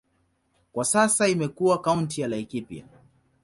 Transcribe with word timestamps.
Kwa 0.73 0.85
sasa 0.85 1.27
imekuwa 1.27 1.81
kaunti 1.81 2.21
ya 2.21 2.27
Laikipia. 2.27 2.85